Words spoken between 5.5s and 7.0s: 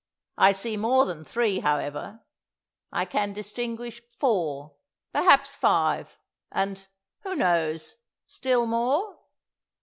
five, and